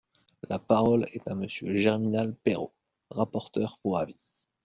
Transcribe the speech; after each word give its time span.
La 0.49 0.57
parole 0.57 1.07
est 1.13 1.27
à 1.27 1.35
Monsieur 1.35 1.75
Germinal 1.75 2.33
Peiro, 2.35 2.73
rapporteur 3.11 3.77
pour 3.83 3.99
avis. 3.99 4.47